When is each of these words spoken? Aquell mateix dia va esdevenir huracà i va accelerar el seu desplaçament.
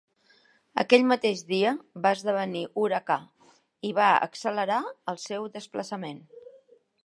Aquell 0.83 1.03
mateix 1.09 1.43
dia 1.51 1.73
va 2.05 2.13
esdevenir 2.17 2.65
huracà 2.85 3.19
i 3.91 3.95
va 4.01 4.07
accelerar 4.29 4.81
el 5.15 5.23
seu 5.29 5.49
desplaçament. 5.59 6.29